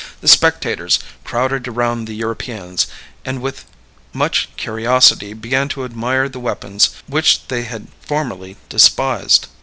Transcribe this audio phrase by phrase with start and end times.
[0.21, 2.87] The spectators crowded around the Europeans,
[3.23, 3.65] and with
[4.13, 9.45] much curiosity began to admire the weapons which they had formerly despised.